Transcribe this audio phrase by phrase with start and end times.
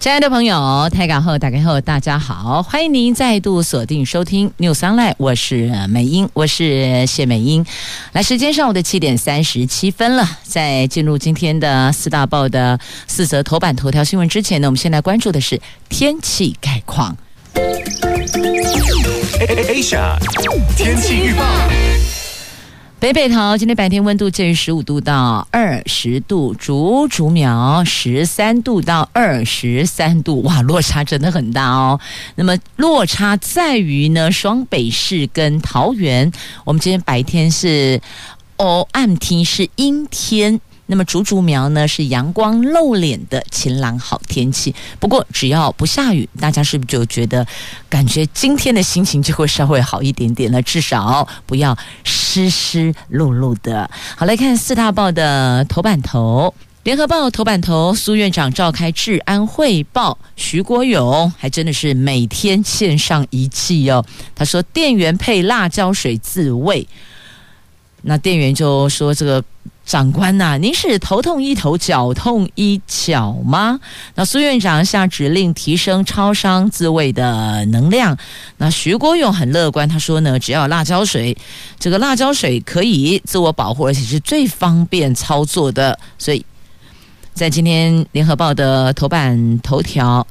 [0.00, 7.66] 亲爱的朋友，台港后打开后，大家好，欢迎您再度锁定收听 News Online，我是美英，我是谢美英。
[8.12, 15.60] 来，时间上午的七点三十七分了，在进入今天的四大报的四则头版头条新闻之前呢，我们先来关注的是
[15.90, 17.14] 天气概况。
[19.68, 20.16] Asia
[20.78, 21.44] 天气预报。
[23.00, 31.98] 北北桃今天白天温度介于十五度到二十度，竹竹苗十三度到二十三度，哇，落差真的很大哦。
[32.34, 36.30] 那么落差在于呢，双北市跟桃园，
[36.66, 37.98] 我们今天白天是
[38.58, 40.60] 哦暗天是阴天。
[40.84, 47.46] 那么竹竹苗呢是阳光露脸的晴朗好天气，不过只要不下雨，大家是不是就觉得
[47.88, 50.60] 感觉今天的心情就会稍微好一点点了？
[50.62, 51.78] 至少不要
[52.30, 53.90] 湿湿漉漉的。
[54.16, 64.04] 好，来看四大报的头版头，联合报头版头，苏院长召开治安汇报，徐国勇还真的是每天献上一计哦。
[64.36, 66.86] 他说店员配辣椒水自卫，
[68.02, 69.42] 那店员就说这个。
[69.90, 73.80] 长官呐、您是头痛医头，脚痛医脚吗？
[74.14, 78.16] 那苏院长下指令提升超商自卫的能量。
[78.58, 81.36] 那徐国勇很乐观，他说呢，只要辣椒水，
[81.80, 85.98] 这个辣椒水可以自我保护，而且是最方便操作的。
[86.16, 86.46] 所以
[87.34, 90.24] 在今天联合报的头版头条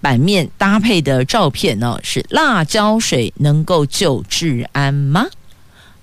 [0.00, 5.26] 版面搭配的照片呢，是辣椒水能够救治安吗？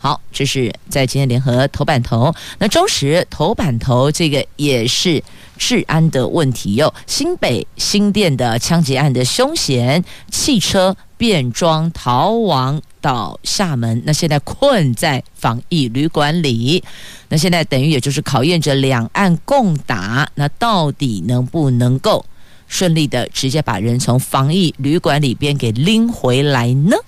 [0.03, 2.33] 好，这是在今天联合头版头。
[2.57, 5.23] 那中时头版头这个也是
[5.59, 6.91] 治安的问题哟。
[7.05, 16.83] 新北新店的枪击案的凶嫌，汽车变装逃亡到厦门，那现在困在防疫旅馆里。
[17.29, 22.25] 那现在等于也就是考验着两岸共打，那到底能不能够
[22.67, 26.97] 顺利的直接把人从防疫旅馆里边给拎回来呢？《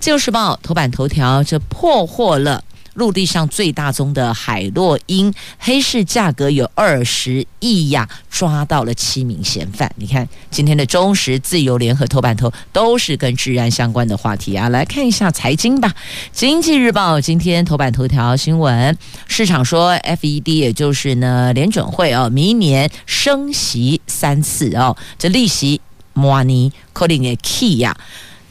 [0.00, 9.92] 自由时报》头版头条，这破获了陆地上最大宗的海洛因，黑市价格有二十亿呀，抓到了七名嫌犯。
[9.96, 14.70] 你看今天的中时、自由联合头版头都是跟治安相关的话题啊。
[14.70, 15.90] 来看一下财经吧，
[16.32, 18.96] 《经济日报》今天头版头条新闻，
[19.28, 25.82] 市场说 FED 也就是呢联准会哦，明年升息三次哦，这利息
[26.14, 27.94] money calling a key 呀。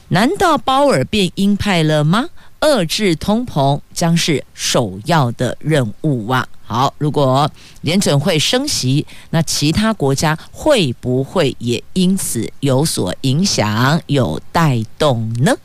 [0.09, 2.25] 难道鲍尔变鹰派了吗？
[2.61, 6.45] 遏制通膨将是首要的任务啊！
[6.65, 7.49] 好，如果
[7.81, 15.55] 联准会升息，那其他国家会不会也因此有所影响、有带动呢？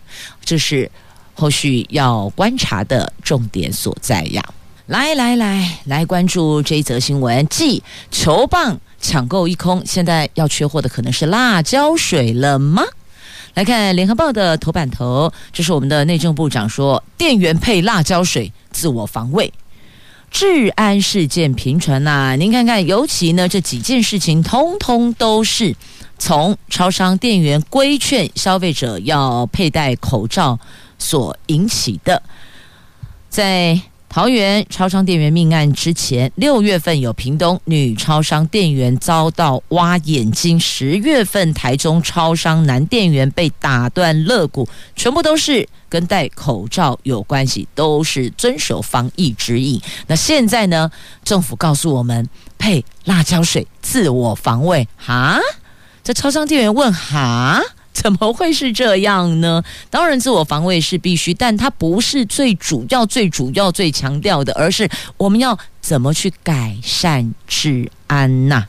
[0.45, 0.89] 这是
[1.35, 4.45] 后续要观察的重点所在呀！
[4.87, 12.85] 来来来，来关注这一则新闻：即球棒抢购一空，现在要缺货的可能是辣椒水了吗？
[13.55, 19.53] 来看《联合报》的头版头，这是我们的内政部长说，店员配辣椒水自我防卫，
[20.31, 25.77] 治安事件频传呐、您看看，尤其呢这几件事情，通通都是
[26.19, 30.59] 从超商店员规劝消费者要佩戴口罩
[30.99, 32.21] 所引起的，
[33.29, 33.81] 在。
[34.15, 49.83] 桃园超商店员命案之前，六月份有屏东女超商店员遭到挖眼睛；十月份台中超商男店员被打断肋骨，全部都是跟戴口罩有关系，都是遵守防疫指引。
[50.07, 50.89] 那现在呢？
[51.25, 55.41] 政府告诉我们配辣椒水自我防卫，哈？
[56.05, 57.61] 这超商店员问哈？
[58.05, 59.63] 怎么会是这样呢？
[59.89, 68.67] 当然，自我防卫是必须，但它不是最主要、最主要、最强调的，而是我们要怎么去改善治安呐、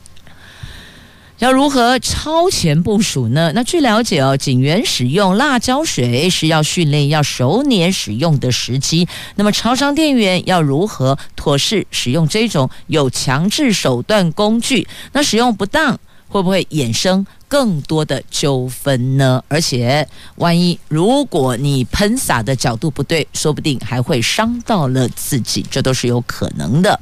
[1.38, 3.52] 要如何超前部署呢？
[3.54, 9.06] 那据了解哦，警员使用辣椒水是要训练要熟练使用的时机。
[9.34, 14.86] 那么，超商店员要如何妥适使用这种有强制手段工具？
[15.12, 17.26] 那使用不当会不会衍生？
[17.48, 26.98] 更多的纠纷呢，而且万一如果你喷洒的角度不对，说不定还会伤到了自己，这都是有可能的。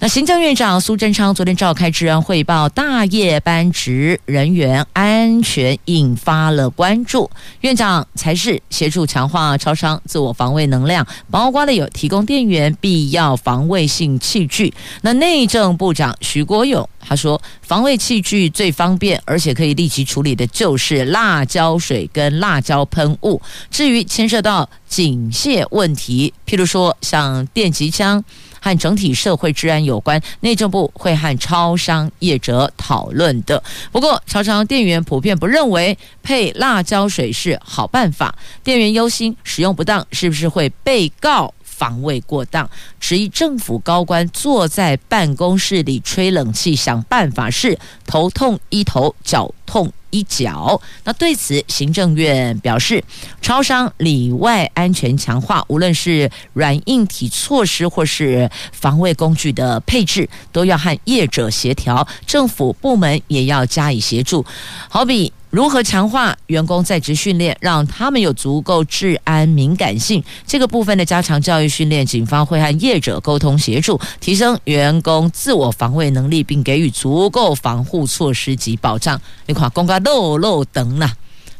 [0.00, 7.30] 那行政院长苏贞昌昨天召开治安汇报，大夜班职人员安全引发了关注。
[7.60, 14.74] 院长才是协助强化超商自我防卫能量，包括了有提供电源、必要防卫性器具。
[15.00, 23.40] 那内政部长徐国勇他说，防卫器具最方便而且可以立即处理的就是辣椒水跟辣椒喷雾。
[23.70, 28.22] 至于牵涉到警械问题，譬如说像电击枪。
[28.64, 33.62] 和整体社会治安有关，内政部会和超商业者讨论的。
[33.92, 42.68] 不过，超商店员普遍不认为配辣椒水是好办法，店员忧心使用不当是不是会被告防卫过当，
[43.00, 53.02] 质疑政府高官坐在办公室里吹冷气想办法是头痛医头，脚痛一脚，那对此，行政院表示，
[53.42, 64.46] 超商里外安全强化，无论是软硬体措施或是防卫工具的配置，都要和业者协调，政府部门也要加以协助，
[64.88, 65.32] 好比。
[65.54, 70.20] 如何强化员工在职训练，让他们有足够治安敏感性？
[70.44, 79.20] 这个部分的加强教育训练，警方会和业者沟通协助，提升员工自我防卫能力，并给予足够防护措施及保障。
[79.46, 81.08] 你看，公告漏漏等呐，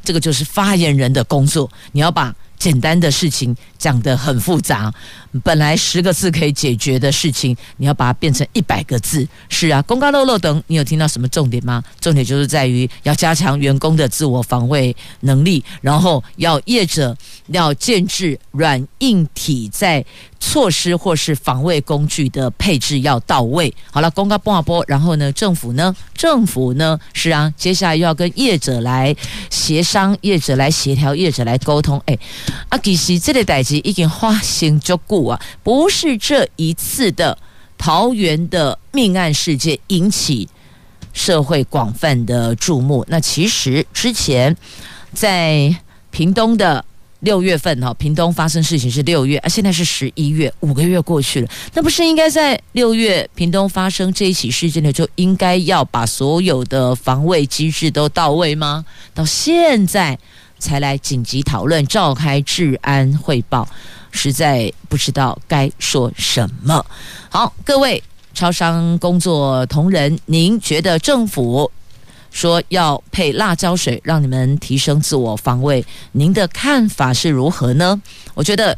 [0.02, 2.35] 这个就是发言人的工作，你要把。
[2.59, 4.93] 简单的事情讲得很复杂，
[5.43, 9.27] 本来十个字可以解决的事情，你要把它变成一百个字。
[9.49, 11.83] 是啊，公告漏漏等，你有听到什么重点吗？
[12.01, 17.17] 重点就是在于要加强员工的自我防卫能力，然后要业者
[17.49, 20.05] 要建制软硬体在。
[20.46, 23.75] 措施或是防卫工具的配置要到位。
[23.91, 29.17] 好了，公告播啊播，然后呢，政府呢，政府呢，是啊，接下来又要跟业者来
[29.49, 32.00] 协商，业者来协调，业者来沟通。
[32.05, 32.19] 哎，
[32.69, 37.38] 啊，其实这个代志已经发生足久啊，不是这一次的
[37.79, 40.47] 桃园的命案事件引起
[41.14, 43.02] 社会广泛的注目。
[43.08, 44.55] 那其实之前
[45.14, 45.75] 在
[46.11, 46.85] 屏东的。
[47.25, 58.85] 六月份哈，屏东发生事情是六月啊，现在是十一月，五个月过去了，那不是应该在六月屏东发生这一起事件的，就应该要把所有的防卫机制都到位吗？
[59.12, 60.17] 到现在
[60.59, 63.69] 才来紧急讨论，召开治安汇报，
[64.11, 66.85] 实在不知道该说什么。
[67.31, 71.71] 好，各位超商工作同仁，您觉得政府？
[72.35, 75.83] 说要配辣椒水，让你们提升自我防卫。
[76.11, 78.03] 您的看法是如何呢？
[78.35, 78.77] 我觉得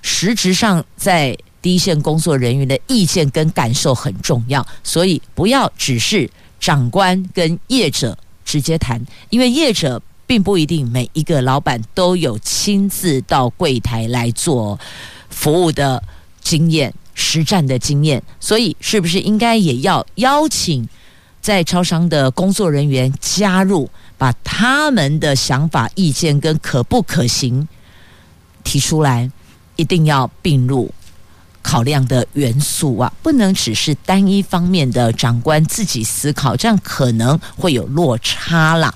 [0.00, 6.28] 实质上在第一线工作人员的意见跟感受很重要，所以不要只是
[6.58, 8.16] 长官跟业者
[8.46, 14.80] 直接谈，因为业者并不一定每一个老板都有亲自到柜台来做
[15.28, 16.02] 服务的
[16.40, 20.88] 经验、实战的经验，所以是不是应该也要邀请？
[21.46, 23.88] 在超商的工作人员加入，
[24.18, 27.68] 把他们的想法、意见跟可不可行
[28.64, 29.30] 提出来，
[29.76, 30.92] 一定要并入
[31.62, 38.92] 考量的元素啊，不能只是单一方面的长官自己思考，这样可能会有落差啦。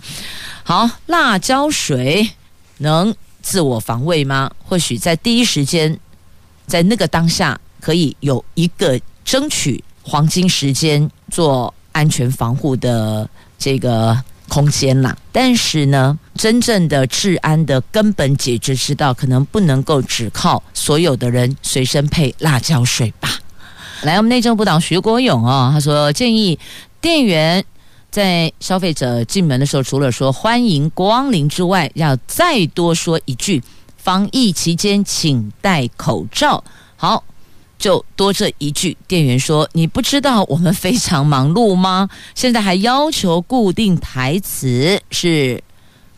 [0.65, 2.31] 好，辣椒水
[2.79, 4.51] 能自我防卫吗？
[4.65, 6.01] 或许在第一时间，
[6.67, 11.73] 在那个当下，可以有一个争取黄金时间做。
[12.01, 14.19] 安全防护的这个
[14.49, 23.29] 空间啦，但是呢，真正的治安的根本解决之道，可能不能够只靠所有的人随身配辣椒水吧。
[24.01, 26.59] 来，我们内政部长徐国勇哦，他说建议
[27.03, 27.63] 店员
[28.11, 33.63] 在消费者进门的时候，除了说欢迎光临之外，要再多说一句：
[33.99, 36.65] 防疫期间请戴口罩。
[36.97, 37.23] 好。
[37.81, 42.11] 就多这一句，店员说：“你不知道我们非常忙碌吗？
[42.35, 45.65] 现在还要求固定台词，是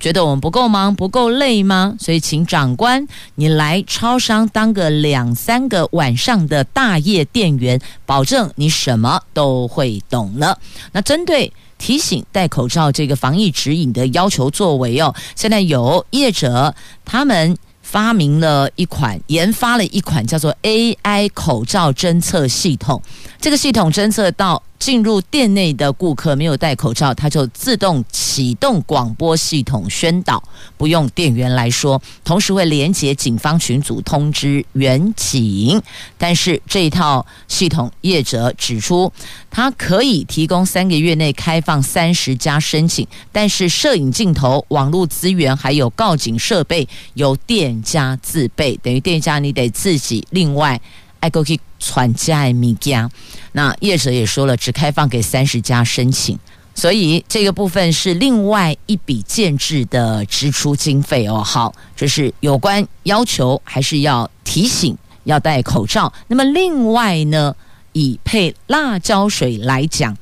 [0.00, 1.95] 觉得我们不够忙、不够累吗？
[2.00, 10.59] 所以请长官你来超商当个两三个晚上的大夜店员，保证你什么都会懂了。
[10.90, 17.57] 那针对提醒戴口罩这个防疫指引的要求作为哦，现在有业者他们。”
[17.93, 23.03] 发明了一款，研发了一款叫做 AI 口罩侦测系统。
[23.39, 30.43] 这个系统侦测到进入店内的顾客没有戴口罩，它就自动启动广播系统宣导，
[30.77, 35.81] 不用店员来说，同时会连接警方群组通知员警。
[36.19, 39.12] 但是这一套系统业者指出，
[39.53, 50.81] 它可以提供三个月内开放三十家申请，但是摄影镜头、网络资源还有告警设备由店家自备，等于店家你得自己另外
[51.23, 53.09] 爱过去传家的物件。
[53.52, 56.37] 那业者也说了，只开放给三十家申请，
[56.75, 61.43] 所以这个部分是另外一笔建制的支出经费哦。
[61.43, 66.12] 好，这是有关要求，还是要提醒要戴口罩。
[66.26, 67.55] 那么另外呢，
[67.93, 70.17] 以配辣椒水来讲。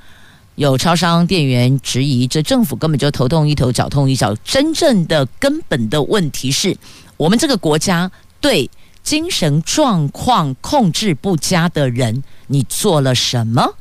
[0.56, 4.34] 有超商店员质疑，这政府根本就头痛医头，脚痛医脚。
[4.44, 6.76] 真正的根本的问题是
[7.16, 8.10] 我们这个国家
[8.42, 8.68] 对
[9.02, 13.74] 精神状况控制不佳的人，你做了什么？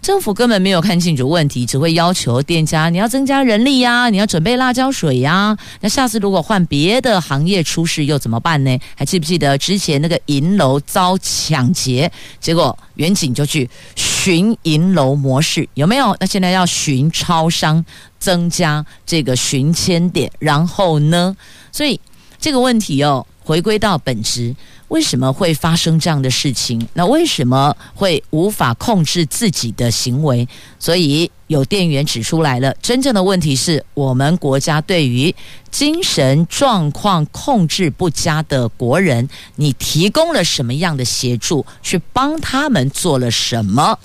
[0.00, 5.58] 政府根本没有看清楚问题，只会要求店家你要增加人力呀，你要准备辣椒水呀。
[5.80, 8.78] 那下次如果换别的行业出事又怎么办呢？
[8.94, 16.16] 还记不记得之前那个银楼遭抢劫，结果员警就去巡银楼模式，有没有？
[16.20, 17.84] 那现在要巡超商，
[18.20, 21.36] 增加这个巡签点，然后呢？
[21.72, 22.00] 所以
[22.38, 24.54] 这个问题哦，回归到本质。
[24.88, 26.88] 为什么会发生这样的事情？
[26.94, 30.48] 那为什么会无法控制自己的行为？
[30.78, 35.34] 所以有店员指出来了，真正的问题是我们国家对于
[35.70, 43.98] 精神状况控制不佳的国人，你提供了什么样的协助，去帮他们做了什么？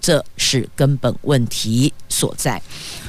[0.00, 2.62] 这是根本问题所在。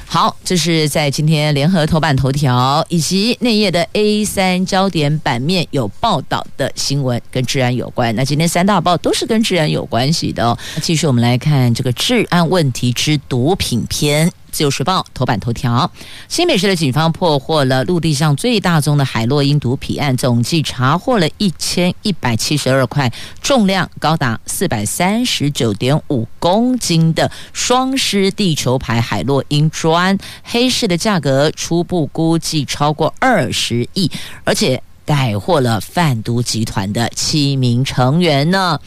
[0.06, 8.14] 好，这是在今天联合头版头条以及内页的 A 三焦点版面有报道的新闻，跟治安有关。
[8.14, 10.56] 那今天三大报都是跟治安有关系的哦。
[10.80, 14.30] 继续我们来看这个治安问题之毒品篇。
[14.54, 15.90] 自由时报头版头条：
[16.28, 34.08] 新北市的警方破获了陆地上最大宗的海洛因毒品案，总计查获了一千一百七十二块，重量高达四百三十九点五公斤的双狮地球牌海洛因砖，黑市的价格初步估计超过二十亿，
[34.44, 34.80] 而且。
[35.04, 38.78] 逮获了贩毒集团的七名成员呢。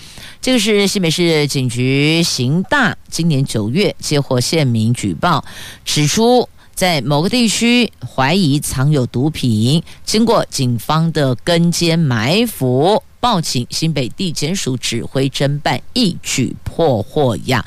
[0.41, 5.43] 这个是新北市警局刑大今年九月接获县民举报，
[5.83, 17.65] 指出在某个地区怀疑藏有毒品，经过警方的跟监埋伏，报请新北地检署指挥侦办，一举破获呀。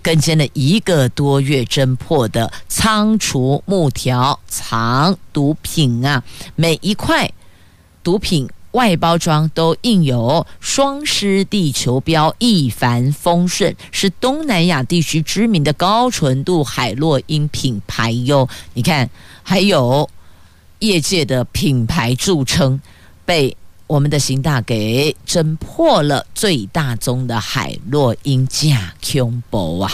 [0.00, 6.22] 跟监了一个多月，侦破的仓储木条藏毒品啊，
[6.54, 7.30] 每一块。
[8.08, 18.48] 毒品外包装都印有“双狮地球标”，一帆风顺，是东南亚地区知名的高纯度海洛因品牌哟。
[18.72, 19.10] 你看，
[19.42, 20.08] 还有
[20.78, 22.80] 业界的品牌著称，
[23.26, 23.54] 被
[23.86, 29.92] 我们的刑大给侦破了最大宗的海洛因假恐怖啊！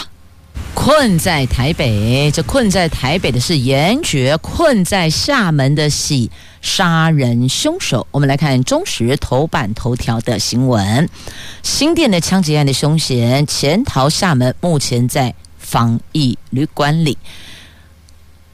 [0.73, 6.29] 困在台北，这困在台北的是严爵，困在厦门的是。
[6.61, 11.07] 杀人凶手，我们来看中时头版头条的新闻：
[11.61, 17.19] 新店的枪击案的凶嫌潜逃厦门，目前在防疫旅馆里。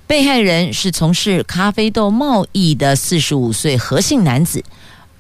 [0.08, 4.62] 被害人是从事咖啡豆贸易的四十五岁何姓男子。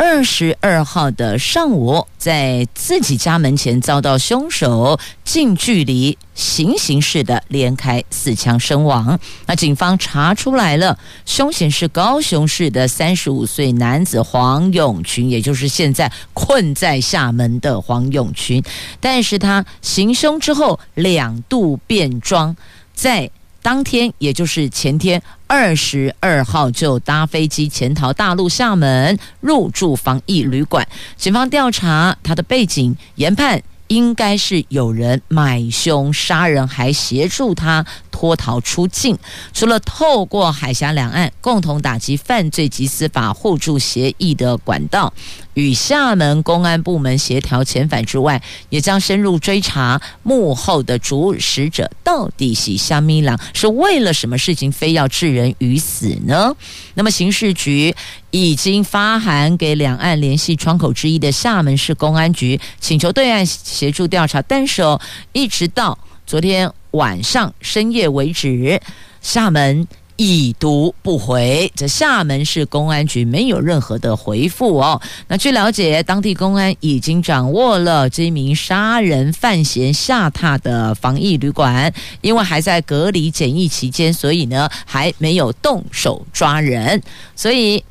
[0.04, 9.20] 二十二号的上午，在自己家门前遭到凶手近距离行刑式的连开四枪身亡。
[9.46, 18.64] 那警方查出来了，凶嫌是高雄市的三十五岁男子黄永群，也就是现在困在厦门的黄永群。
[19.00, 22.56] 但是他行凶之后两度变装，
[22.96, 23.30] 在。
[23.62, 30.88] 当天，也就是前天二十二号，就搭飞机潜逃大陆厦门，入住防疫旅馆。
[31.16, 33.62] 警方调查他的背景，研判。
[33.88, 37.86] 应该是有人买凶杀人，还协助他
[38.22, 39.18] 脱逃出境。
[39.52, 45.12] 除了透过海峡两岸共同打击犯罪及司法互助协议的管道，
[45.56, 56.56] 与厦门公安部门协调遣返之外，也将深入追查幕后的主使者到底是虾米郎，是为了什么事情非要置人于死呢？
[56.94, 57.96] 那么刑事局。
[58.34, 64.42] 已经发函给两岸联系窗口之一的厦门市公安局，请求对岸协助调查。
[64.44, 65.02] 但是哦，
[65.34, 68.82] 一直到昨天晚上深夜为止，
[69.22, 71.72] 厦门已读不回。
[71.76, 75.02] 这厦门市公安局没有任何的回复哦。
[75.28, 87.02] 那据了解，当地公安已经掌握了这名杀人犯嫌下榻的防疫旅馆，因为还在隔离检疫期间，所以呢还没有动手抓人，
[87.36, 87.84] 所以。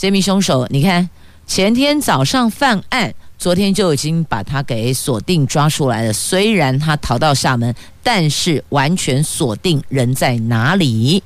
[0.00, 1.10] 这名凶手，你看，
[1.44, 6.12] 前天早上犯案，昨天就已经把他给锁定抓出来了。
[6.12, 11.22] 虽然他逃到厦门，但是完全锁定人在哪里。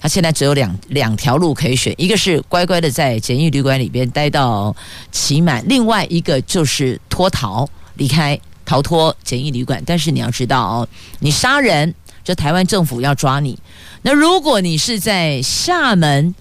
[0.00, 4.74] 他现在只有两两条路可以选，一个是乖乖的在简易旅馆里边待到
[5.10, 9.82] 期满，另外一个就是脱逃离开，逃脱简易旅馆。
[9.84, 13.58] 但是你要知道哦，你杀人，这台湾政府要抓你。
[14.02, 16.34] 那如果你是在厦门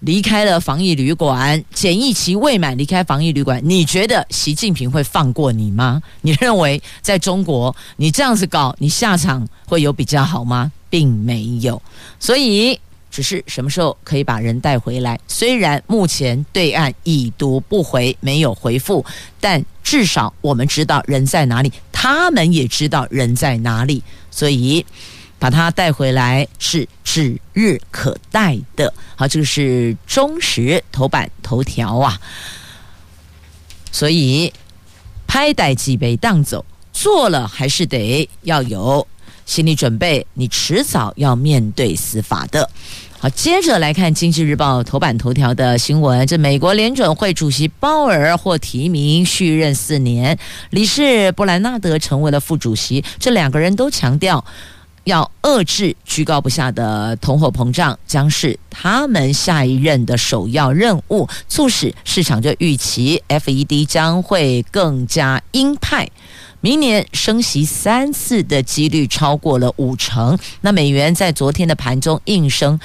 [0.00, 6.02] 离开了防疫旅馆，检疫期未满离开防疫旅馆，你觉得习近平会放过你吗？
[6.22, 10.70] 你认为在中国你这样子搞，你下场会有比较好吗？
[10.90, 11.80] 并没有，
[12.18, 12.78] 所以。
[13.08, 15.18] 只是什么时候可以把人带回来？
[15.26, 19.02] 虽然目前对岸已读不回，没有回复，
[19.40, 24.84] 但至少我们知道人在哪里，他们也知道人在哪里，所以
[25.38, 28.92] 把他带回来是指日可待的。
[29.14, 32.20] 好，这个是中时头版头条啊。
[33.92, 34.52] 所以
[35.26, 39.06] 拍歹几杯当走，做了还是得要有
[39.44, 42.68] 心理准备，你迟早要面对司法的。
[43.18, 46.26] 好，接着来看《经济日报》头版头条的新闻。
[46.26, 50.38] 这美国联准会主席鲍尔获提名续任四年，
[50.68, 53.02] 理事布兰纳德成为了副主席。
[53.18, 54.44] 这两个人都强调，
[55.06, 61.28] 要遏制居高不下的通货膨胀，将是他们下一任的首要任务。
[61.48, 66.08] 促使市场就预期 FED 将会更加鹰派。
[66.60, 70.36] 明年升息三次的几率超过了五成。
[70.62, 72.80] 那美元在昨天的盘中应声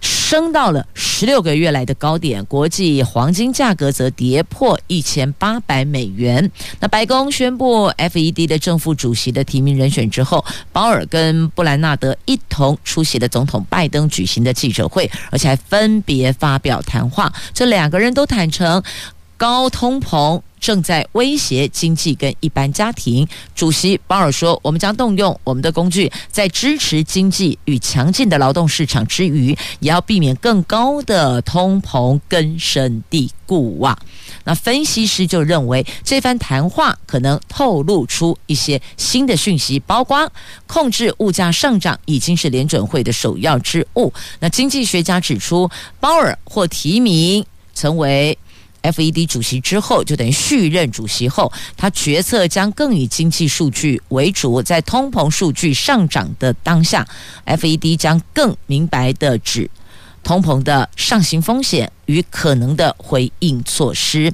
[0.00, 6.50] 升到了十六个月来的高点，国际黄金价格则跌破一千八百美元。
[6.80, 17.32] 那白宫宣布 FED 的正副主席的提名人选之后，鲍尔跟布兰纳德一同出席了总统拜登举行的记者会，而且还分别发表谈话。
[17.54, 18.82] 这两个人都坦承
[19.36, 20.42] 高通膨。
[20.66, 23.24] 正在威胁经济跟一般家庭。
[23.54, 33.96] 主席鲍尔说：“我们将动用我们的工具，在支持经济与强劲的劳动市场之余，也要避免更高的通膨根深蒂固啊。”
[34.42, 40.28] 那分析师就认为，这番谈话可能透露出一些新的讯息，包括
[40.66, 44.12] 控制物价上涨已经是联准会的首要之务。
[44.40, 45.70] 那经济学家指出，
[46.00, 48.36] 鲍尔或提名成为。
[48.92, 57.06] FED 主席之后，就等于续任主席后，他决策将更以经济数据为主，在通膨数据上涨的当下
[57.46, 59.70] ，FED 将更明白地指
[60.22, 64.32] 通膨的上行风险与可能的回应措施，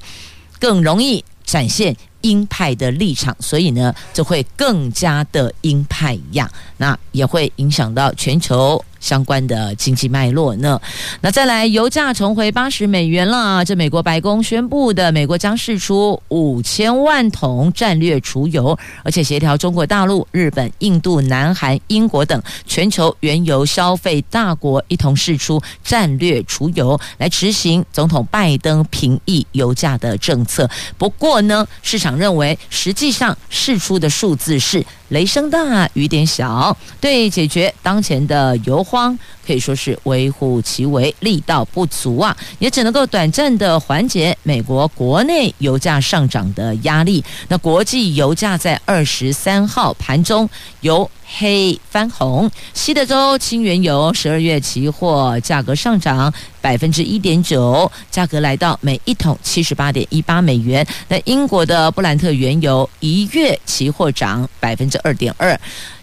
[0.58, 8.82] 更容易展现鹰派的立场，所以呢，就会更加的鹰派一样，那也会影响到全球。
[9.02, 10.80] 相关的经济脉络呢？
[11.20, 13.62] 那再来，油价重回八十美元了。
[13.64, 30.70] 这美国白宫宣布的，美国将释出五千万桶战略储油，而且协调中国大陆、日本、印度、南韩、英国等全球原油消费大国一同释出战略储油，来执行总统拜登平抑油价的政策。
[30.96, 34.86] 不过呢，市场认为实际上释出的数字是。
[35.12, 47.22] 雷声大雨点小，对解决当前的油荒可以说是微乎其微，力道不足啊，也只能够短暂的缓解美国国内油价上涨的压力。
[47.48, 50.48] 那国际油价在二十三号盘中
[50.80, 60.86] 由黑翻红，西德州轻原油十二月期货价格上涨百分之一点九，价格来到每一桶七十八点一八美元。
[61.08, 65.58] 那英国的布兰特原油一月期货涨百分之二点二，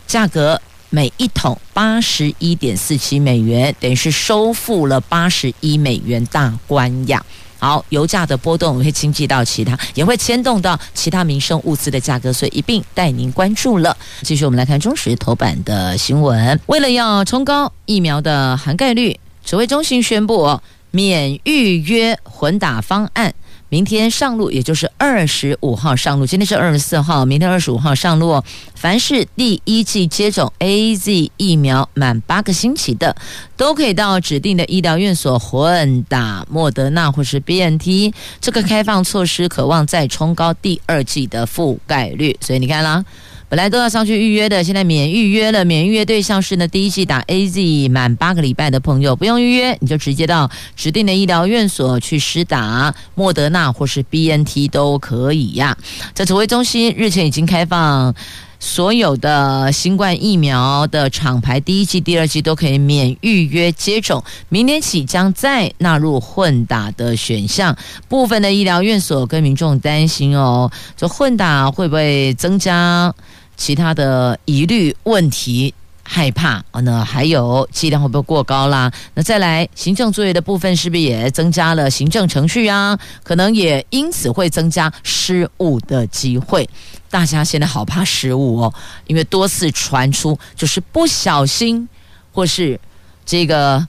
[0.08, 7.24] 价格每一桶八十一点四七美元，等于是收复了八十一美元大关呀。
[7.60, 13.96] 好，油价的波动会经济到其他，也会牵动到其他民生物资的价格，所以一并带您关注了。
[14.24, 16.60] 继续，我们来看中时头版的新闻。
[16.68, 20.60] 为了要冲高疫苗的涵盖率，指挥中心宣布
[20.92, 23.34] 免预约混打方案。
[23.70, 26.26] 明天上路，也就是二十五号上路。
[26.26, 28.44] 今天是二十四号，明天二十五号上路。
[28.74, 33.16] 凡是第一季接种 AZ 疫苗满八个星期的，
[33.56, 38.12] 都可以到指定的医疗院所混打莫德纳或是 BNT。
[38.42, 42.36] 这个开放措施渴望再冲高第二季的覆盖率。
[42.42, 43.06] 所以你看啦。
[43.50, 45.66] 本来都要上去预约的，现在免预约了。
[45.66, 55.76] 免预约对象是呢，第一剂打 AZ 满八个礼拜的朋友，不用预约，你就直接到指定的医疗院所去施打莫德纳或是 BNT 都可以呀。
[56.14, 58.14] 在指挥中心日前已经开放
[58.60, 64.24] 所有的新冠疫苗的厂牌，第一剂、第二剂都可以免预约接种。
[64.50, 67.76] 明年起将再纳入混打的选项。
[68.08, 73.12] 部分的医疗院所跟民众担心哦，这混打会不会增加？
[73.60, 76.80] 其他的疑虑问题害怕啊？
[76.82, 78.90] 那还有剂量会不会过高啦？
[79.14, 82.98] 那再来行政作业的部分是不是也增加了行政程序啊？
[83.22, 86.68] 可能也因此会增加失误的机会。
[87.10, 88.74] 大家现在好怕失误哦，
[89.08, 91.88] 因为多次传出就是不小心
[92.32, 92.80] 或是
[93.26, 93.86] 这个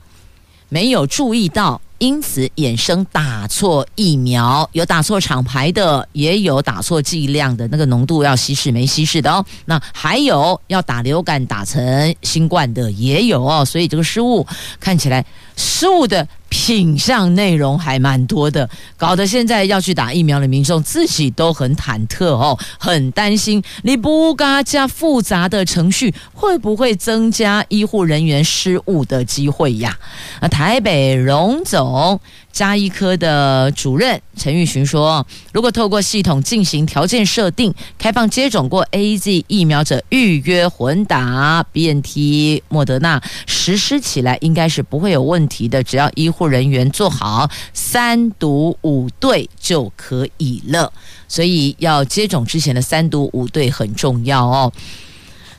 [0.68, 1.80] 没有注意到。
[2.01, 9.45] 因此衍生打错疫苗，有打错厂牌的，也有打错剂量的，那个浓度要稀释没稀释的哦。
[9.67, 13.63] 那还有要打流感打成新冠的也有哦。
[13.67, 14.47] 所以这个失误
[14.81, 15.25] 看起来
[15.61, 16.27] 失误的。
[16.53, 29.96] 品相内容还蛮多的，搞得现在要去打疫苗的民众自己都很忐忑哦，很担心你不加加复杂的程序，会不会增加医护人员失误的机会呀？
[30.40, 32.20] 啊，台北荣总。
[32.53, 45.83] 加医科的主任陈玉群说：“如果透过系统进行条件设定，开放接种过 AZ 疫苗者预约混打 BNT、莫德纳，实施起来应该是不会有问题的。
[45.83, 50.93] 只要医护人员做好三毒五对就可以了。
[51.29, 54.73] 所以要接种之前的三毒五对很重要哦。”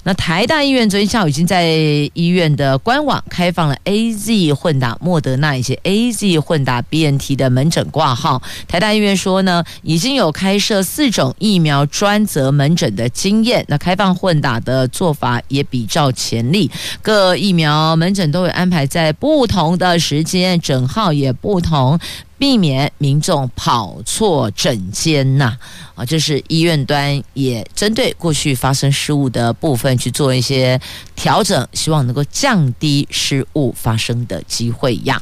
[0.04, 1.68] 那台大医院昨天下午已经在
[2.14, 8.42] 医院的官网开放了 AZ 混打莫德纳以及 AZ 混打 BNT 的门诊挂号。
[8.68, 13.64] 台大医院说呢，已经有开设四种疫苗专责门诊的经验。
[13.68, 16.72] 那开放混打的做法也比较前例，
[17.04, 22.00] 各疫苗门诊都会安排在不同的时间，诊号也不同。
[22.42, 25.56] 避免民众跑错诊间呐，
[25.94, 30.82] 啊，这是医院端也针对过去发生失误的部分去做一些
[31.16, 35.22] 调整，希望能够降低失误发生的机会呀。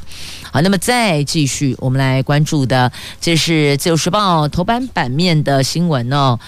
[0.50, 6.40] 好，那么再继续，我们来关注的，这是《自由时报》头版版面的新闻哦，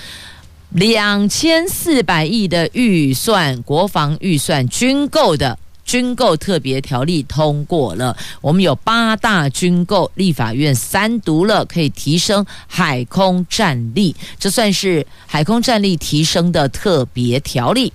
[0.71, 5.59] 两千四百亿的预算，国防预算军购的。
[5.85, 17.93] 军购特别条例通过了，我们有八大军购，立法院三读了，可以提升海空战力，这算是海空战力提升的特别条例。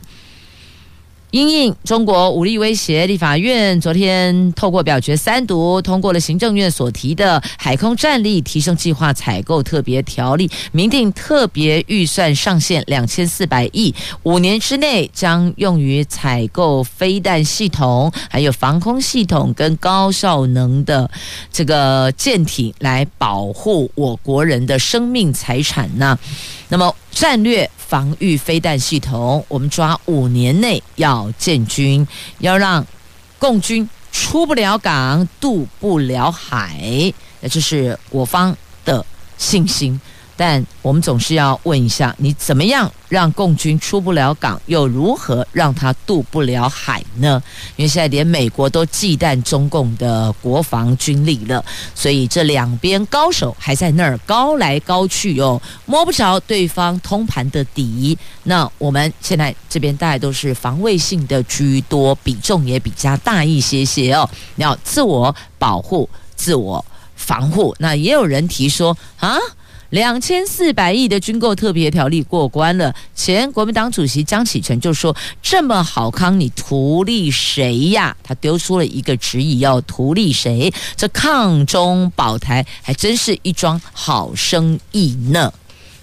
[1.38, 21.08] 因应中国武力威胁，立法院昨天透过表决三读通过了行政院所提的海空战力提升计划采购特别条例，明定特别预算上限两千四百亿，五年之内将用于采购飞弹系统、还有防空系统跟高效能的
[21.52, 26.18] 这个舰艇，来保护我国人的生命财产呢。
[26.70, 27.70] 那么战略。
[27.88, 32.06] 防御飞弹系统，我们抓五年内要建军，
[32.40, 32.86] 要让
[33.40, 38.54] 共军出不了港、渡不了海，那这是我方
[38.84, 39.06] 的
[39.38, 39.98] 信心。
[40.38, 47.42] 但我们总是要问一下，你怎么样让共军出不了港，又如何让他渡不了海呢？
[47.76, 58.16] 因为现在连美国都忌惮中共的国防军力了，所以这两边高手还在那儿高来高去哦，摸不着对方通盘的底。
[58.44, 64.30] 那我们现在这边大概都是防卫性的居多，比重也比较大一些些哦。
[64.58, 67.76] 要自我保护、自我防护。
[67.80, 69.36] 那也有人提说啊。
[69.92, 80.74] 两千四百亿的军购特别条例过关了，前国民党主席江启臣就说：“这么好康，你图利谁呀？”他丢出了一个质疑：要图利谁？
[80.98, 85.54] 这抗中保台还真是一桩好生意呢。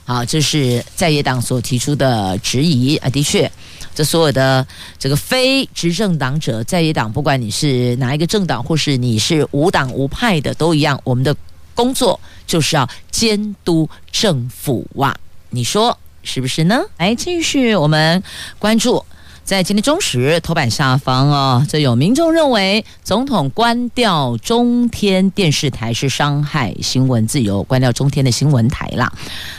[0.07, 3.11] 好，这是在野党所提出的质疑啊。
[3.11, 3.51] 的确，
[3.95, 4.67] 这所有的
[4.99, 11.37] 这个非执政党者，在野党，不管你是哪一个政党，或是你是无党无派的，都一样，我们的。
[11.77, 15.17] 工作就是要监督政府哇、啊，
[15.51, 16.81] 你说是不是呢？
[16.99, 18.23] 来继续我们
[18.59, 19.05] 关注，
[19.45, 29.13] 在今天中时头版下方哦，这有民众认为总统关掉中天电视台是伤害新闻自由，关掉中天的新闻台啦。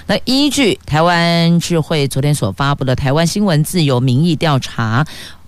[0.07, 5.05] 那依据台湾智慧昨天所发布的台湾新闻自由民意调查。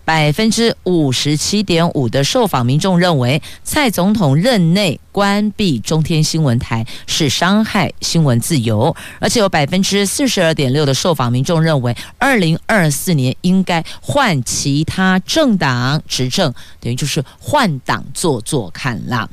[0.07, 19.27] 百分之五十七点五的受访民众认为，蔡总统任内关闭中天新闻台是伤害新闻自由，而且有百分之四十二点六的受访民众认为，二零二四年应该换其他政党执政，等于就是换党做做看啦。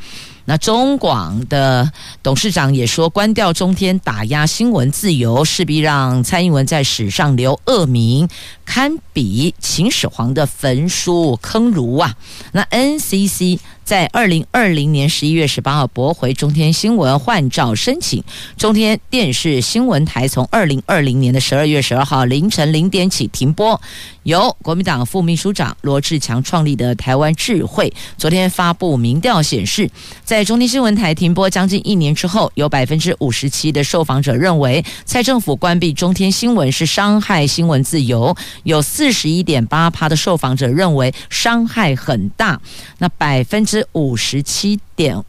[0.47, 1.91] 那中广的
[2.23, 8.29] 董事长也说，关掉中天打压新闻自由，势必让蔡英文在史上留恶名，
[8.65, 12.15] 堪比秦始皇的焚书坑儒啊！
[12.53, 18.25] 那 NCC 在二零二零年十一月十八号驳回中天新闻换照申请。
[18.57, 23.79] 中天电视新闻台从二零二零年的十二月十二号凌晨零点起停播。
[24.23, 29.91] 由国民党副秘书长罗志强创立的台湾智慧，昨天发布民调显示，
[30.25, 42.59] 在中天新闻台停播将近一年之后，有百分之五十七的受访者认为蔡政府关闭中天新闻是伤害新闻自由，有四十一点八趴的受访者认为伤害很大，
[42.97, 45.21] 那百分之之五十七点。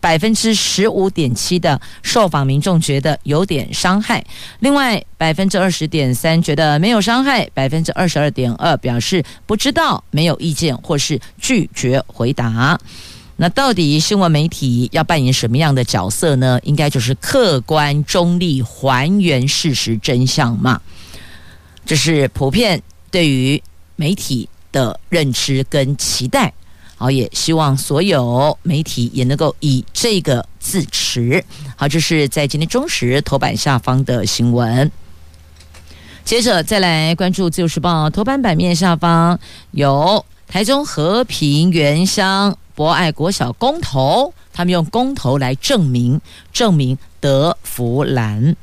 [0.00, 4.24] 百分之十五点七的受访民众觉得有点伤害，
[4.60, 12.78] 另外百分之二十点三觉得没有伤害，百分之二十二点二表示不知道、没有意见或是拒绝回答。
[13.36, 16.60] 那到底新闻媒体要扮演什么样的角色呢？
[16.62, 20.80] 应该就是客观中立、还原事实真相嘛。
[21.84, 23.60] 这是普遍对于
[23.96, 26.52] 媒体的认知跟期待。
[26.98, 31.42] 好，也希望所有媒体也能够以这个自持。
[31.76, 34.90] 好，这是在今天中时头版下方的新闻。
[36.24, 39.38] 接着再来关注《自由时报》头版版面下方
[39.70, 46.20] 有台中和平原乡博爱国小公投，他们用公投来证明
[46.52, 48.56] 证明德福兰。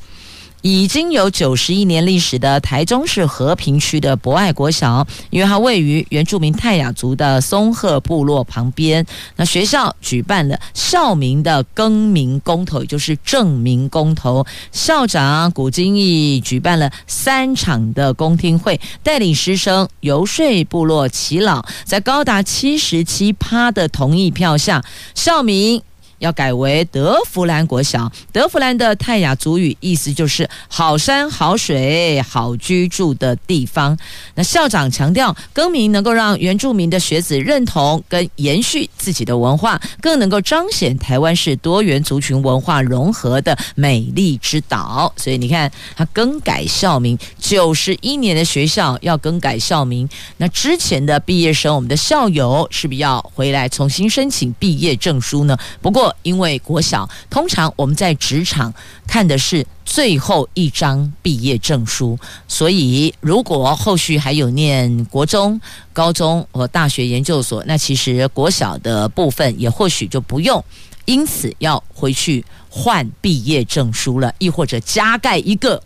[0.66, 14.44] 已经有九十一年历史的台中市和平区的博爱国小，因为它位于原住民泰雅族的松鹤部落旁边，那学校举办了校名的更名公投，也就是正名公投。
[14.72, 25.84] 校长古金义举办了三场的公听会，带领师生游说部落耆老，在高达七十七趴的同意票下，校名。
[26.26, 33.96] 要改为德福兰国小，德福兰的泰雅族语意思就是好山好水好居住的地方。
[34.34, 45.14] 那校长强调，更名能够让原住民的学子认同跟延续自己的文化，更能够彰显台湾是多元族群文化融合的美丽之岛。
[45.16, 55.56] 所以你看，他更改校名，九十一年的学校要更改校名，那之前的毕业生，我们的校友是不是要回来重新申请毕业证书呢？
[55.84, 56.15] 不过。
[56.24, 58.74] 因为国小通常我们在职场
[59.08, 65.60] 看的是最后一张毕业证书，所以如果后续还有念国中、
[65.94, 70.64] 高中和大学研究所，那其实国小的部分也或许就不用，
[71.06, 75.82] 因此要回去换毕业证书了，亦或者加盖一个，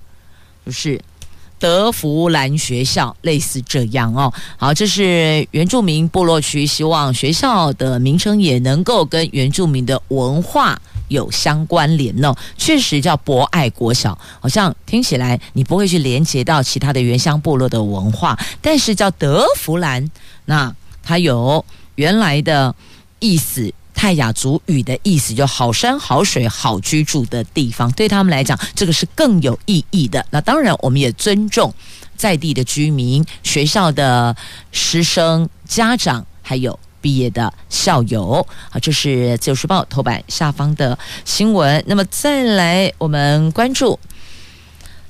[0.65, 0.99] 就是。
[1.59, 12.33] 德福兰学校类似这样哦，好，这是原住民部落区，希望学校的名称也能够跟原住民的文化有相关联哦。
[12.57, 20.09] 确实叫博爱国小，好像听起来你不会去连接到其他的原乡部落的文化，但是叫德福兰，
[20.45, 21.63] 那它有
[21.95, 22.73] 原来的
[23.19, 23.73] 意思。
[23.99, 30.25] 泰雅族语的意思就好山好水好居住的地方，对他们来讲，这个是更有意义的。
[30.29, 31.73] 那当然，我们也尊重
[32.15, 34.33] 在地的居民、学校的
[34.71, 38.47] 师生、家长，还有毕业的校友。
[38.69, 41.83] 好，这是《自由时报》头版下方的新闻。
[41.85, 43.99] 那么再来，我们关注。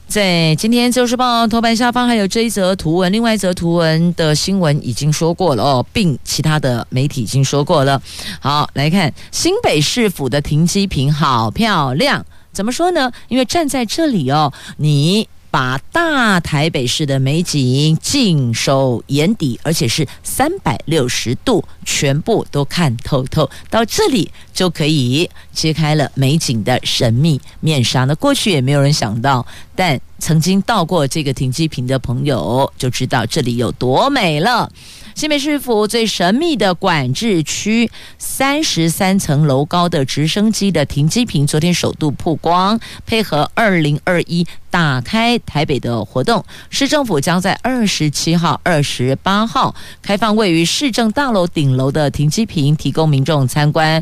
[0.09, 8.01] 在今天《就是报》头版下方还有这一则图文，另外一则图文的新闻已经说过了哦，并其他的媒体已经说过了。
[8.39, 12.25] 好，来看新北市府的停机坪，好漂亮。
[12.51, 13.11] 怎么说呢？
[13.27, 15.29] 因为站在这里哦，你。
[15.51, 23.49] 把大台北市的美景尽收眼底，而且是三百六十度，全部都看透透。
[23.69, 28.03] 到这里就可以揭开了美景的神秘面纱。
[28.05, 34.71] 那过去也没有人想到，但曾经到过这个停机坪的朋友就知道这里有多美了。
[35.15, 42.79] 新北市府最神秘的管制区，三十三层楼高的直升机的停机坪，昨天首度曝光。
[43.05, 54.01] 配合二零二一打开台北的活动，市政府将在二十七号、二十八号开放位于市政大楼顶楼的停机坪，提供民众参观。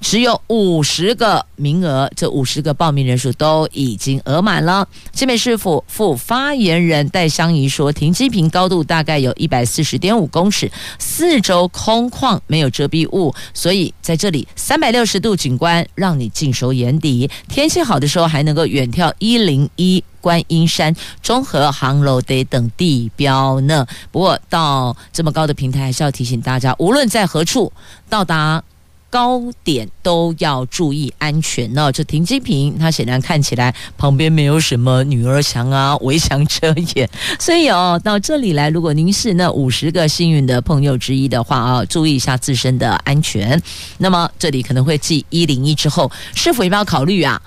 [0.00, 4.88] 只有五十个名额，这五十个报名人数都已经额满了。
[5.12, 17.28] 新北市府副发言人戴香怡说，停机坪高度大概有一百四十点五公尺，四周空旷，没有遮蔽物，所以在这里三百六十度景观让你尽收眼底。
[17.48, 23.86] 天气好的时候，还能够远眺一零一观音山、中和航楼得等地标呢。
[24.10, 27.72] 不过到这么高的平台，还是要提醒大家，无论在何处
[28.08, 28.62] 到达。
[29.10, 31.90] 高点都要注意安全呢。
[31.90, 43.60] 这停机坪，它显然看起来旁边没有什么女儿墙啊，围墙遮掩，所以哦，到这里来，如果您是那五十个幸运的朋友之一的话啊，注意一下自身的安全。
[43.98, 47.40] 那么这里可能会记一零一之后，是否要不要考虑啊？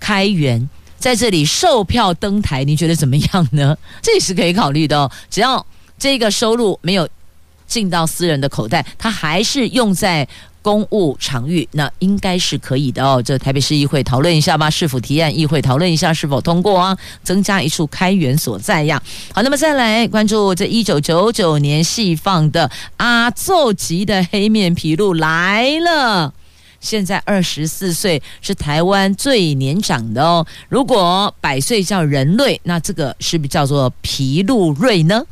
[0.00, 3.76] 开源在这里售票登台，你觉得怎么样呢？
[4.00, 5.64] 这也是可以考虑的哦，只要
[5.98, 7.08] 这个收入没有
[7.72, 10.28] 进到私人的口袋，它还是用在。
[10.64, 13.20] 公务场域，那应该是可以的哦。
[13.20, 16.96] 这台北市议会讨论一下吧，是否提案，议会讨论一下是否通过啊？
[17.24, 19.02] 增加一处开源所在呀。
[19.34, 26.32] 好，那么再来关注这一九九九年释放的阿祖级的黑面琵鹭来了。
[26.78, 30.46] 现在二十四岁，是台湾最年长的哦。
[30.68, 35.24] 如果百岁叫人类，那这个是不是叫做琵鹭瑞呢？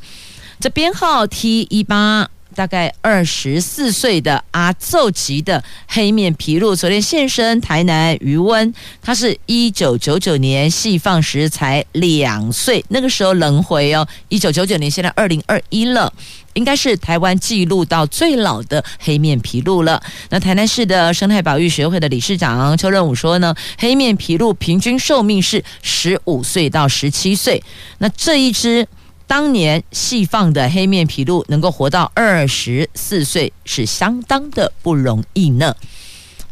[0.61, 2.29] 这编号 T 一八。
[2.53, 8.75] 大概二十四岁的阿祖级的黑面琵鹭，昨天现身台南鱼塭。
[9.01, 14.07] 他是一九九九年细放时才两岁，那个时候轮回哦。
[14.29, 16.13] 一九九九年，现在二零二一了，
[16.55, 20.03] 应该是台湾记录到最老的黑面琵鹭了。
[20.31, 27.63] 那台南市的生态保育学会的理事长邱任武说呢，黑面琵鹭平均寿命是十五岁到十七岁。
[27.99, 28.87] 那这一只。
[29.31, 35.77] 当年细放的黑面琵鹭能够活到二十四岁，是相当的不容易呢。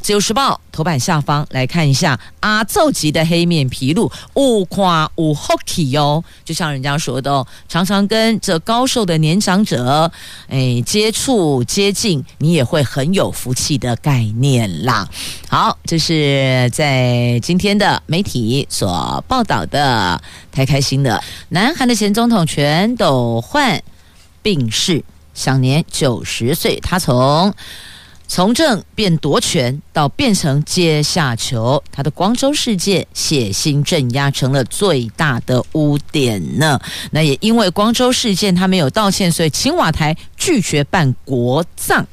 [0.01, 10.11] 自由时报头版下方来看一下阿祖级的黑面琵鹭，五夸五 hockey 哟，就像人家说的哦，常常跟这高寿的年长者
[10.49, 15.07] 哎接触接近，你也会很有福气的概念啦。
[15.49, 21.23] 好，这是在今天的媒体所报道的，太开心了。
[21.51, 23.83] 南韩的前总统全斗焕
[24.43, 27.53] 病逝，享年九十岁，他从。
[28.31, 36.79] 从政变夺权，到变成阶下囚，他的光州事件血腥镇压成了最大的污点呢。
[37.11, 42.07] 那也因为光州事件他没有道歉，所以青瓦台拒绝办国葬。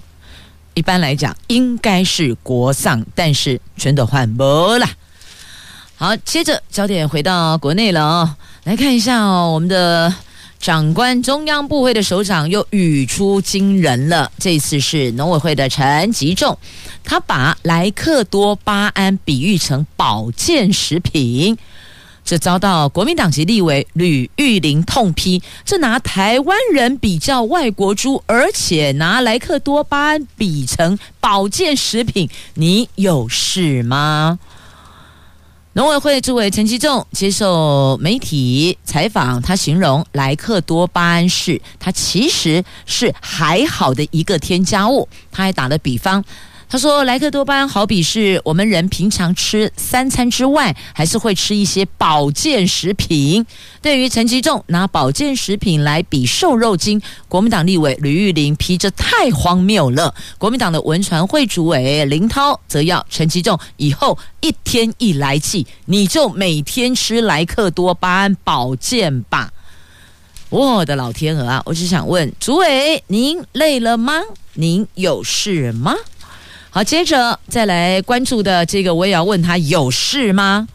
[0.73, 4.87] 一般来讲应该是国葬，但是全都换没了。
[5.97, 10.13] 好，接着焦点回到国内了哦，来看一下哦，我们的。
[10.59, 16.57] 长官中央部会的首长又语出惊人了，这次是农委会的陈吉仲，
[17.03, 21.55] 他把莱克多巴胺比喻成保健食品，
[22.23, 34.39] 这遭到国民党籍立委吕玉玲痛批，这拿台湾人比较外国猪，而且拿莱克多巴胺比成保健食品，你有事吗？
[35.75, 46.23] 农委会主委陈其仲接受媒体采访，他形容莱克多巴胺是它其实是还好的一个添加物，他还打了比方。
[46.67, 53.45] 他说：“莱克多巴胺好比是我们人平常吃三餐之外，还是会吃一些保健食品。
[53.81, 60.13] 对于陈吉仲拿保健食品来比瘦肉精，国民党立委吕玉玲批这太荒谬了。
[60.37, 69.51] 国民党的文传会主委林涛则要陈吉仲以后一天一来气，你就每天吃莱克多巴胺保健吧。
[70.49, 71.61] 我的老天鹅啊！
[71.65, 74.21] 我只想问主委，您累了吗？
[74.53, 75.93] 您有事吗？”
[76.75, 80.67] 好，接着再来关注的这个，我也要问他有事吗？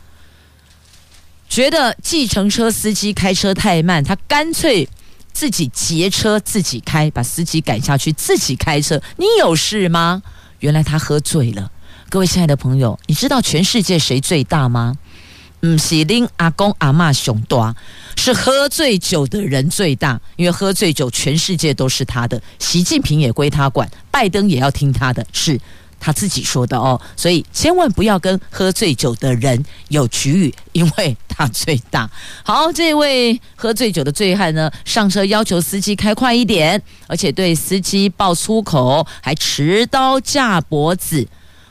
[1.47, 4.89] 觉得计程车司机开车太慢，他干脆
[5.35, 8.99] 自己劫车自己开，把司机赶下去自己开车。
[9.19, 10.23] 你有事吗？
[10.61, 11.71] 原来他喝醉了。
[12.09, 14.97] 各位亲爱的朋友，你知道全世界谁最大吗？
[15.61, 17.77] 嗯，是恁阿公阿嬷上大，
[18.17, 22.41] 是喝醉酒的人最大，因为喝醉酒全世界都是他的。
[22.59, 25.61] 习近平也归他管，拜登也要听他的，是。
[26.01, 32.11] 他自己说的哦，所以千万不要跟喝醉酒的人有局域，因为他最大。
[32.43, 41.29] 好，这位喝醉酒的醉汉呢，上车要求司机开快一点，而且对司机爆粗口，还持刀架脖子。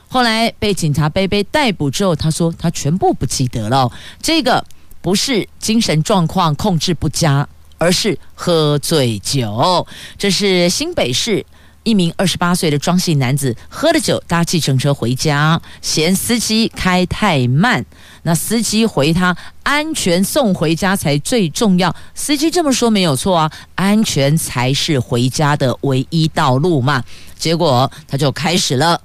[0.08, 3.90] 后来被警察杯杯逮捕之后，他说他全部不记得了。
[4.22, 4.64] 这个
[5.02, 7.46] 不是精神状况控制不佳，
[7.78, 9.86] 而是喝醉酒。
[10.16, 11.44] 这是新北市。
[11.82, 17.84] 一名二十八岁的庄姓男子喝了酒搭计程车回家，嫌司机开太慢。
[18.22, 27.02] 那司机回他：“安全送回家才最重要。”司机这么说没有错啊，安全才是回家的唯一道路嘛。
[27.38, 29.00] 结果他就开始了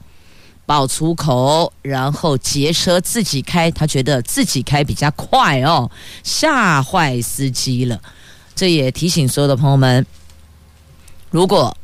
[0.66, 5.90] 爆粗口，然后劫车自己开，他觉得自己开比较快哦，
[6.24, 7.98] 吓坏司机了。
[8.54, 10.06] 这也提醒所有的朋友们，
[11.30, 11.78] 如果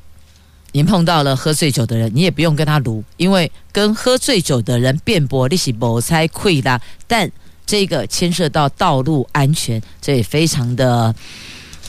[0.74, 6.80] 您碰到了喝醉酒的人，你也不用跟他撸，因为跟喝醉酒的人辩驳，你是谋财亏啦。
[7.08, 7.30] 但
[7.66, 11.14] 这个牵涉到道路安全，这也非常的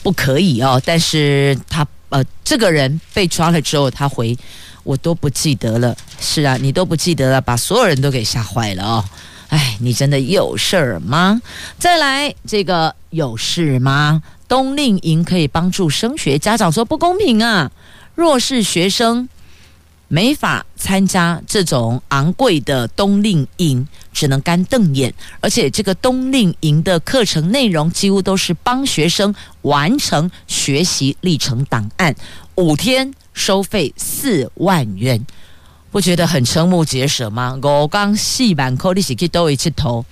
[0.01, 0.81] 不可以哦。
[0.85, 4.37] 但是他呃，这个人被抓了之后，他回
[4.83, 5.95] 我都不记得了。
[6.19, 9.05] 是啊，你都不记得了，把所有人都给吓坏了哦。
[9.47, 11.41] 哎，你真的有事儿吗？
[11.79, 14.21] 再来这个有事吗？
[14.47, 17.71] 冬令营可以帮助升学，家长说不公平啊。
[18.15, 19.27] 若是学生
[20.07, 25.11] 没法参加这种昂贵的冬令营，只能干瞪眼。
[25.39, 29.33] 而且这个冬令营的课程内容几乎都是帮学生
[29.63, 32.15] 完成学习历程档案，
[32.53, 35.25] 五天收费四万元，
[35.89, 37.57] 不觉得很瞠目结舌吗？
[37.63, 40.05] 我刚细板扣利息去都一起投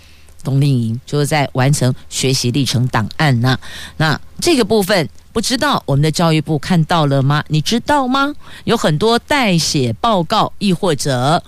[0.44, 3.60] 冬令营，就是在完成学习历程档案呢。
[3.98, 5.08] 那这个部分。
[5.34, 7.44] 不知道我们的教育部看到了吗？
[7.48, 8.34] 你知道吗？
[8.66, 11.42] 有很多代写报告，亦或者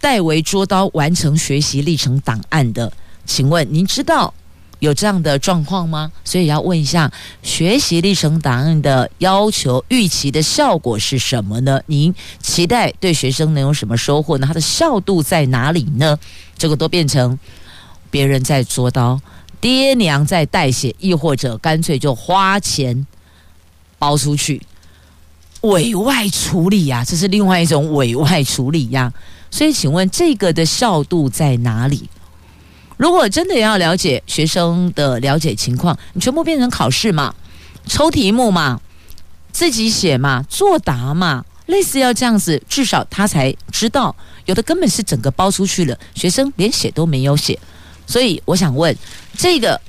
[0.00, 2.92] 代为捉刀完成学习历程档案的，
[3.24, 4.32] 请问您知道
[4.80, 6.12] 有这样的状况吗？
[6.22, 7.10] 所以要问一下，
[7.42, 11.80] 学习历程档案的要求预期的效果是什么呢？
[11.86, 14.46] 您期待对学生能有什么收获呢？
[14.46, 16.18] 它的效度在哪里呢？
[16.58, 17.38] 这个都变成
[18.10, 19.18] 别人在捉刀。
[19.60, 23.06] 爹娘在代写，亦或者干脆就花钱
[23.98, 24.60] 包出去，
[25.62, 29.12] 委外处理呀、啊，这是另外一种委外处理呀、
[29.50, 32.08] 所以，请问这个的效度在哪里？
[32.96, 37.34] 如果真的要了解学生的了解情况，你全部变成考试嘛，
[37.86, 38.80] 抽题目嘛，
[39.52, 44.14] 自己写嘛，作答嘛，类似要这样子，至少他才知道。
[44.44, 47.58] 有的根本是整个包出去了，学生连写都没有写。
[48.06, 48.96] 所以我想问，
[49.36, 49.80] 这个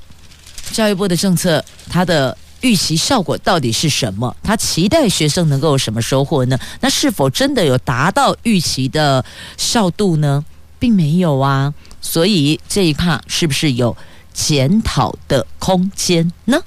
[0.71, 4.35] 教育部的政策，它的预期效果到底是什么？
[4.43, 6.59] 他期待学生能够有什么收获呢？
[6.81, 9.23] 那是否真的有达到预期的
[9.55, 10.43] 效度呢？
[10.79, 11.73] 并没有啊。
[12.01, 13.95] 所以这一趴是不是有
[14.33, 16.59] 检讨的空间呢？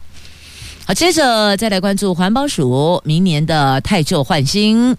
[0.86, 4.96] 好，接着再来关注环保署明年的汰旧换新。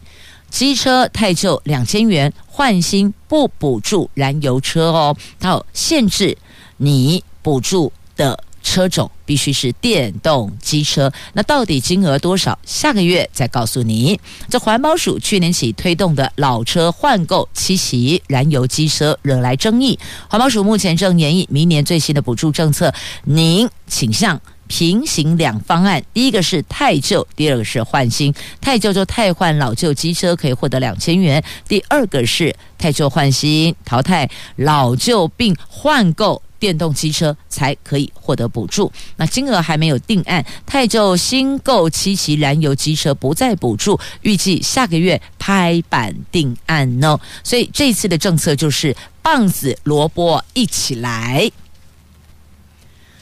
[0.49, 6.37] 机车汰旧两千元换新不补助燃油车哦，它有限制，
[6.83, 11.11] 你补助的车种必须是电动机车。
[11.33, 12.57] 那到底金额多少？
[12.65, 14.19] 下个月再告诉你。
[14.49, 22.91] 这环保署去年起推动的老车换购七席燃油机车惹来争议，环保署目前正研议明年最新的补助政策，
[23.25, 24.41] 您倾向？
[24.67, 28.33] 平行两方案，第一个是汰旧，第二个是换新。
[28.61, 38.89] 汰旧就汰换老旧机车，可以获得两千元；第二个是汰旧换新，淘汰老旧并换购电动机车才可以获得补助。
[39.17, 47.19] 那金额还没有定案，泰州新购七期燃油机车不再补助，预计下个月拍板定案呢。
[47.43, 51.51] 所以这次的政策就是棒子萝卜一起来，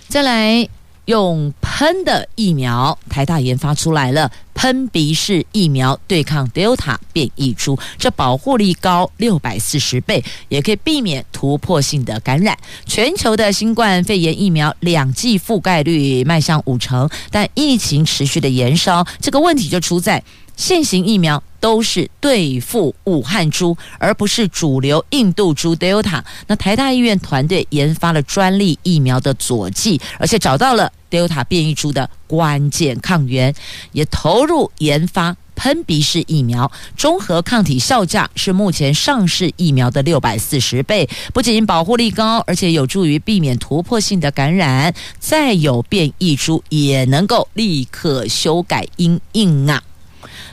[0.09, 0.69] 再来。
[1.09, 12.55] 用喷的疫苗，台大研发出来了喷鼻式疫苗，对抗 Delta 变异株，这保护力高六百四十倍，也可以避免突破性的感染。
[12.85, 20.23] 全球的新冠肺炎疫苗两剂覆盖率迈向五成，但疫情持续的延烧，这个问题就出在。
[20.55, 26.23] 现行疫苗都是对付武汉株，而不是主流印度株 Delta。
[26.47, 33.53] 那台大医院团队研发了专利疫苗的佐剂，而且找到了 Delta 变异株的关键抗原，
[33.91, 44.93] 也投入研发喷鼻式疫苗，综合抗体效价是目前上市疫苗的六百四十倍，不仅保护力高，而且有助于避免突破性的感染。
[45.19, 49.83] 再有变异株，也能够立刻修改因应啊。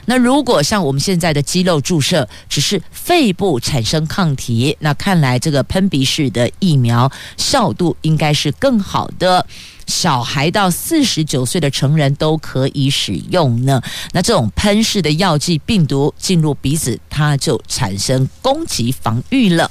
[0.05, 9.45] 那如果像我们现在的肌肉注射，只是肺部产生抗体，那看来这个喷鼻式的疫苗效度应该是更好的，
[9.85, 13.81] 小孩到四十九岁的成人都可以使用呢。
[14.11, 19.69] 那这种喷式的药剂，病毒进入鼻子，它就产生攻击防御了。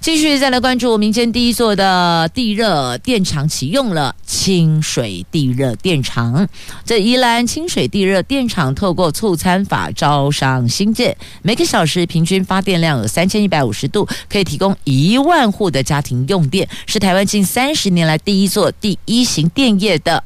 [0.00, 6.48] 继续再来关注民间第一座的地热电厂启用了清水地热电厂。
[6.84, 20.22] 这宜兰清水地热电厂透过促餐法招商兴建，每个小时平均发电量有三千一百五十度，可以提供一万户的家庭用电，是台湾近三十年来第一座第一型电业的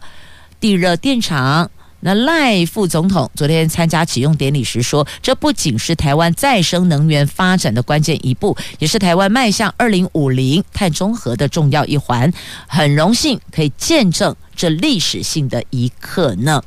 [0.61, 1.69] 地热电厂。
[2.05, 12.33] 那赖副总统昨天参加启用典礼时说，这不仅是台湾再生能源发展的关键一步，也是台湾迈向二零五零碳中和的重要一环。
[12.67, 16.61] 很荣幸可以见证这历史性的一刻呢。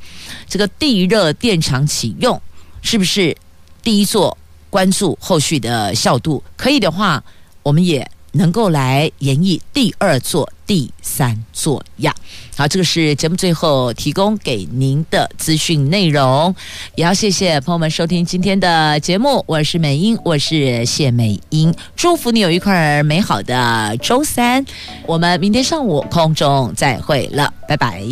[0.48, 2.40] 这个地热电厂启用，
[2.80, 3.36] 是不是
[3.82, 4.38] 第一座
[4.70, 6.42] 关注后续的效度？
[6.56, 7.22] 可以的话，
[7.62, 12.14] 我们也能够来演绎第二座、第三座呀。
[12.56, 16.54] 好，这个是节目最后提供给您的资讯内容，
[16.94, 19.44] 也要谢谢朋友们收听今天的节目。
[19.46, 24.64] 我是美英，我是谢美英，祝福你有一块美好的周三。
[25.06, 28.02] 我们明天上午空中再会了，拜拜。